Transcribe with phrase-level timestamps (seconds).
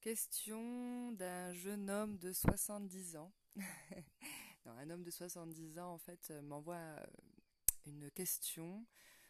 [0.00, 3.30] Question d'un jeune homme de 70 ans.
[4.64, 7.06] un homme de 70 ans, en fait, euh, m'envoie euh,
[7.84, 8.86] une question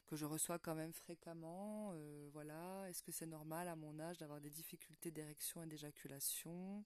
[0.07, 1.91] que je reçois quand même fréquemment.
[1.95, 6.85] Euh, voilà, est-ce que c'est normal à mon âge d'avoir des difficultés d'érection et d'éjaculation?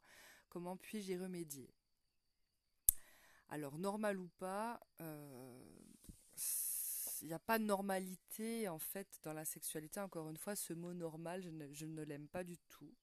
[0.48, 1.68] Comment puis-je y remédier?
[3.50, 4.80] Alors, normal ou pas,
[7.20, 10.00] il n'y a pas de normalité en fait dans la sexualité.
[10.00, 11.42] Encore une fois, ce mot normal,
[11.72, 12.94] je ne l'aime pas du tout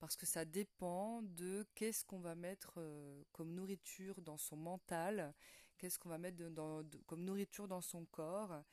[0.00, 5.34] parce que ça dépend de qu'est-ce qu'on va mettre euh, comme nourriture dans son mental,
[5.78, 6.38] qu'est-ce qu'on va mettre
[7.06, 8.64] comme nourriture dans son corps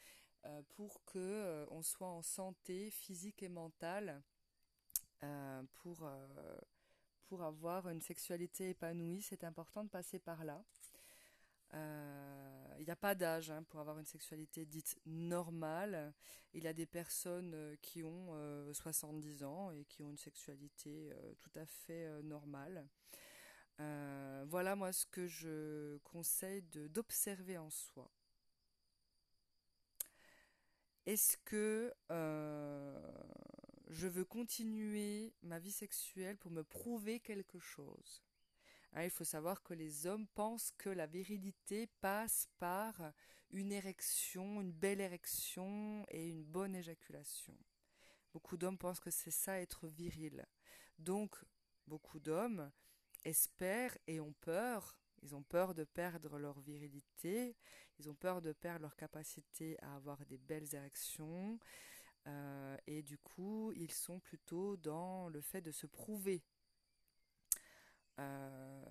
[0.45, 4.23] euh, pour que euh, on soit en santé physique et mentale
[5.73, 6.08] pour
[7.26, 10.64] pour avoir une sexualité épanouie, c'est important de passer par là.
[12.80, 16.13] Il n'y a pas d'âge hein, pour avoir une sexualité dite normale.
[16.54, 18.34] Il y a des personnes euh, qui ont
[18.73, 22.88] 70 euh, ans et qui ont une sexualité euh, tout à fait normale.
[23.78, 28.11] voilà moi ce que je conseille d'observer en soi.
[31.05, 31.94] Est-ce que
[33.89, 38.27] je veux continuer ma vie sexuelle pour me prouver quelque chose?
[38.93, 43.13] Hein, il faut savoir que les hommes pensent que la virilité passe par
[43.52, 47.58] une érection, une belle érection et une bonne éjaculation.
[48.33, 50.45] Beaucoup d'hommes pensent que c'est ça être viril.
[50.99, 51.35] Donc,
[51.85, 52.71] beaucoup d'hommes
[53.23, 54.99] espèrent et ont peur.
[55.23, 57.55] Ils ont peur de perdre leur virilité,
[57.97, 61.58] ils ont peur de perdre leur capacité à avoir des belles érections,
[62.27, 66.43] euh, et du coup, ils sont plutôt dans le fait de se prouver
[68.20, 68.84] euh,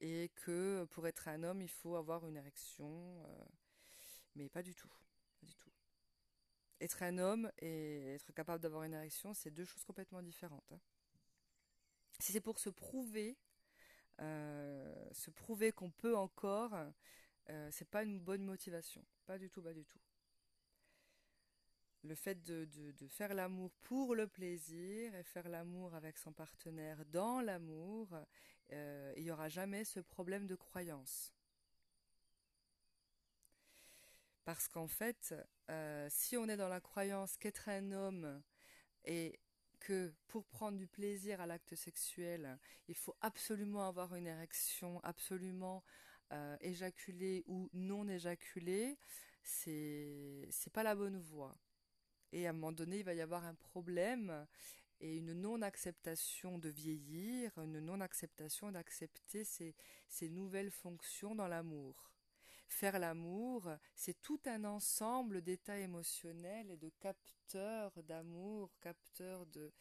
[0.00, 3.44] et que pour être un homme, il faut avoir une érection, euh,
[4.34, 4.92] mais pas du tout,
[5.42, 5.70] du tout.
[6.80, 10.72] Être un homme et être capable d'avoir une érection, c'est deux choses complètement différentes.
[10.72, 10.80] Hein.
[12.18, 13.36] Si c'est pour se prouver,
[14.20, 16.74] euh, se prouver qu'on peut encore,
[17.70, 19.98] c'est pas une bonne motivation, pas du tout, pas du tout
[22.02, 22.66] le fait de,
[23.08, 28.08] faire l'amour pour le plaisir et faire l'amour avec son partenaire dans l'amour,
[28.72, 31.32] euh, il n'y aura jamais ce problème de croyance.
[34.44, 35.34] Parce qu'en fait,
[35.70, 38.42] euh, si on est dans la croyance qu'être un homme
[39.04, 39.38] et
[39.78, 42.58] que pour prendre du plaisir à l'acte sexuel,
[42.88, 45.84] il faut absolument avoir une érection, absolument
[46.32, 48.98] euh, éjaculer ou non éjaculer,
[49.42, 51.56] c'est pas la bonne voie.
[52.32, 54.46] Et à un moment donné, il va y avoir un problème
[55.00, 62.10] et une non-acceptation de vieillir, une non-acceptation d'accepter ces, nouvelles fonctions dans l'amour.
[62.68, 69.72] Faire l'amour, c'est tout un ensemble d'états émotionnels et de capteurs d'amour, capteurs de,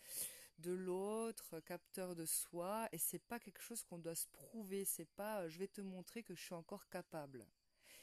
[0.57, 5.09] de l'autre, capteurs de soi, et c'est pas quelque chose qu'on doit se prouver, c'est
[5.09, 7.45] pas je vais te montrer que je suis encore capable.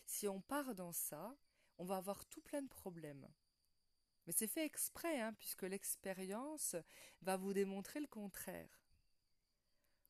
[0.04, 1.36] Si on part dans ça,
[1.78, 3.26] on va avoir tout plein de problèmes.
[4.26, 6.76] Mais c'est fait exprès, hein, puisque l'expérience
[7.22, 8.82] va vous démontrer le contraire.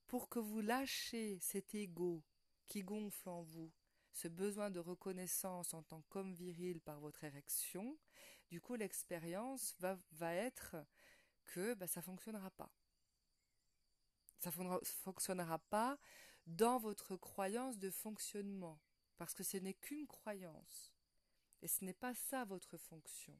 [0.06, 2.22] Pour que vous lâchiez cet ego
[2.66, 3.72] qui gonfle en vous,
[4.12, 7.98] ce besoin de reconnaissance en tant qu'homme viril par votre érection,
[8.50, 10.76] du coup l'expérience va, va être
[11.44, 12.70] que bah, ça ne fonctionnera pas.
[14.38, 15.98] Ça ne fonctionnera pas
[16.46, 18.80] dans votre croyance de fonctionnement,
[19.16, 20.92] parce que ce n'est qu'une croyance.
[21.62, 23.36] Et ce n'est pas ça votre fonction.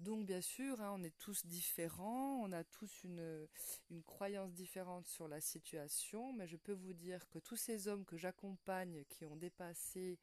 [0.00, 3.48] Donc bien sûr, hein, on est tous différents, on a tous une,
[3.90, 8.04] une croyance différente sur la situation, mais je peux vous dire que tous ces hommes
[8.04, 10.20] que j'accompagne qui ont dépassé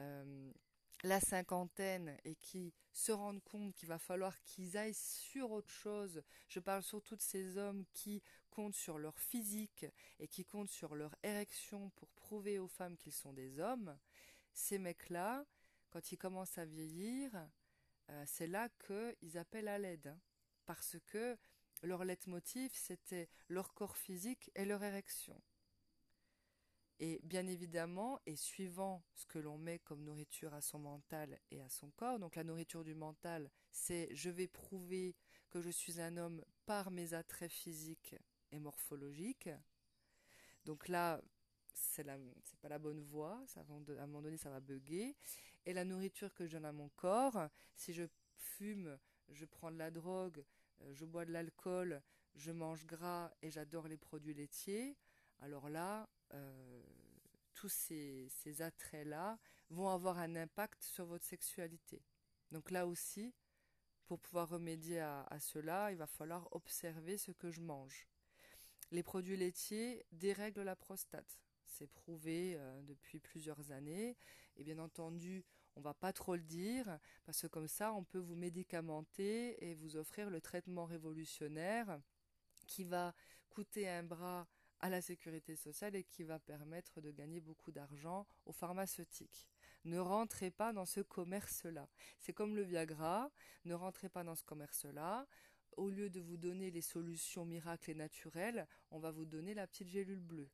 [0.00, 0.52] euh,
[1.04, 6.22] la cinquantaine et qui se rendent compte qu'il va falloir qu'ils aillent sur autre chose.
[6.48, 9.86] Je parle surtout de ces hommes qui comptent sur leur physique
[10.18, 13.96] et qui comptent sur leur érection pour prouver aux femmes qu'ils sont des hommes.
[14.54, 15.44] Ces mecs-là,
[15.90, 17.30] quand ils commencent à vieillir,
[18.26, 20.08] c'est là qu'ils appellent à l'aide.
[20.08, 20.20] Hein,
[20.66, 21.36] parce que
[21.82, 25.40] leur leitmotiv, c'était leur corps physique et leur érection.
[27.00, 31.60] Et bien évidemment, et suivant ce que l'on met comme nourriture à son mental et
[31.60, 35.16] à son corps, donc la nourriture du mental, c'est je vais prouver
[35.50, 38.14] que je suis un homme par mes attraits physiques
[38.52, 39.50] et morphologiques.
[40.64, 41.20] Donc là,
[41.74, 42.06] c'est
[42.44, 45.16] c'est pas la bonne voie, à un moment donné ça va bugger.
[45.66, 48.04] Et la nourriture que je donne à mon corps, si je
[48.36, 48.98] fume,
[49.30, 50.44] je prends de la drogue,
[50.82, 52.02] euh, je bois de l'alcool,
[52.34, 54.96] je mange gras et j'adore les produits laitiers,
[55.40, 56.82] alors là, euh,
[57.54, 59.38] tous ces, ces attraits-là
[59.70, 62.02] vont avoir un impact sur votre sexualité.
[62.50, 63.34] Donc là aussi,
[64.06, 68.06] Pour pouvoir remédier à, cela, il va falloir observer ce que je mange.
[68.90, 71.43] Les produits laitiers dérèglent la prostate.
[71.76, 74.16] C'est prouvé euh, depuis plusieurs années.
[74.56, 75.44] Et bien entendu,
[75.74, 79.74] on va pas trop le dire, parce que comme ça, on peut vous médicamenter et
[79.74, 82.00] vous offrir le traitement révolutionnaire
[82.68, 83.12] qui va
[83.50, 84.46] coûter un bras
[84.78, 89.48] à la sécurité sociale et qui va permettre de gagner beaucoup d'argent aux pharmaceutiques.
[89.84, 91.88] Ne rentrez pas dans ce commerce-là.
[92.20, 93.32] C'est comme le Viagra,
[93.64, 95.26] ne rentrez pas dans ce commerce-là.
[95.76, 99.66] Au lieu de vous donner les solutions miracles et naturelles, on va vous donner la
[99.66, 100.48] petite gélule bleue.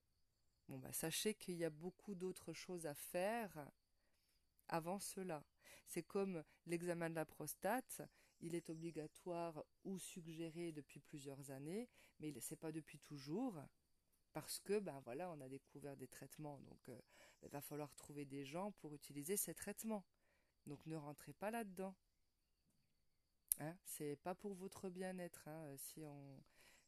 [0.71, 3.69] Bon bah sachez qu'il y a beaucoup d'autres choses à faire
[4.69, 5.43] avant cela.
[5.89, 8.03] C'est comme l'examen de la prostate,
[8.39, 11.89] il est obligatoire ou suggéré depuis plusieurs années,
[12.21, 13.61] mais ce n'est pas depuis toujours,
[14.33, 17.01] parce que ben voilà, on a découvert des traitements, donc euh,
[17.43, 20.05] il va falloir trouver des gens pour utiliser ces traitements.
[20.67, 21.97] Donc ne rentrez pas là-dedans.
[23.59, 25.49] Hein, c'est pas pour votre bien-être.
[25.49, 26.05] Hein, si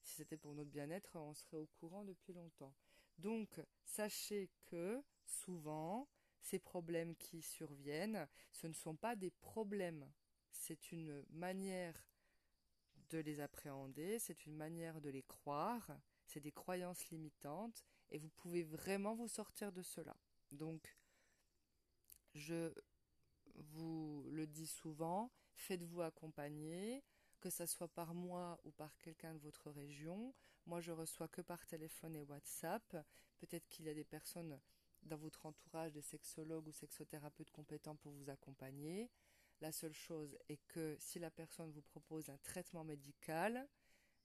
[0.05, 2.73] c'était pour notre bien-être, on serait au courant depuis longtemps.
[3.19, 6.09] Donc sachez que souvent
[6.41, 10.11] ces problèmes qui surviennent, ce ne sont pas des problèmes,
[10.51, 12.05] c'est une manière
[13.11, 15.91] de les appréhender, c'est une manière de les croire,
[16.27, 20.17] c'est des croyances limitantes, et vous pouvez vraiment vous sortir de cela.
[20.51, 20.97] Donc,
[22.35, 22.73] je
[23.55, 27.05] vous le dis souvent, faites-vous accompagner,
[27.43, 30.33] que ce soit par moi ou par quelqu'un de votre région.
[30.65, 32.97] Moi, je reçois que par téléphone et WhatsApp.
[33.39, 34.61] Peut-être qu'il y a des personnes
[35.03, 39.11] dans votre entourage des sexologues ou sexothérapeutes compétents pour vous accompagner.
[39.61, 43.69] La seule chose est que si la personne vous propose un traitement médical,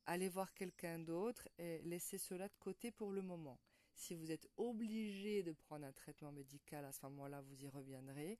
[0.05, 3.59] allez voir quelqu'un d'autre et laissez cela de côté pour le moment.
[3.95, 8.37] Si vous êtes obligé de prendre un traitement médical, à ce moment-là, vous y reviendrez.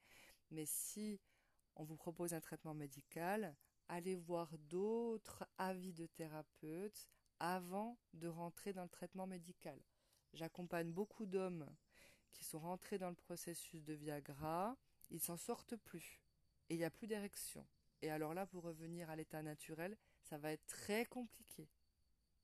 [0.52, 1.20] Mais si
[1.76, 3.56] on vous propose un traitement médical,
[3.90, 7.08] allez voir d'autres avis de thérapeutes
[7.40, 9.80] avant de rentrer dans le traitement médical.
[10.34, 11.68] J'accompagne beaucoup d'hommes
[12.32, 14.78] qui sont rentrés dans le processus de Viagra,
[15.10, 16.22] ils s'en sortent plus.
[16.70, 17.66] Et il n'y a plus d'érection.
[18.02, 21.70] Et alors là, pour revenir à l'état naturel, ça va être très compliqué.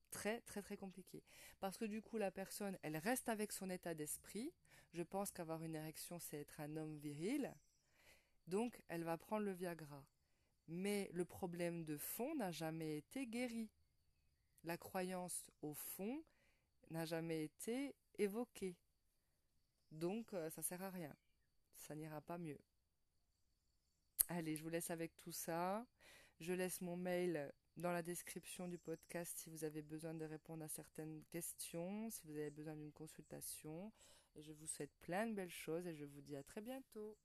[0.10, 1.24] Très, très, très compliqué.
[1.60, 4.52] Parce que du coup, la personne, elle reste avec son état d'esprit.
[4.94, 7.54] Je pense qu'avoir une érection, c'est être un homme viril.
[8.48, 10.06] Donc, elle va prendre le Viagra.
[10.68, 13.70] Mais le problème de fond n'a jamais été guéri.
[14.64, 16.24] La croyance au fond
[16.90, 18.78] n'a jamais été évoquée.
[19.92, 21.14] Donc euh, ça sert à rien.
[21.74, 22.60] Ça n'ira pas mieux.
[24.30, 25.86] Allez, je vous laisse avec tout ça.
[26.40, 30.64] Je laisse mon mail dans la description du podcast si vous avez besoin de répondre
[30.64, 33.92] à certaines questions, si vous avez besoin d'une consultation.
[34.36, 37.18] Je vous souhaite plein de belles choses et je vous dis à très bientôt.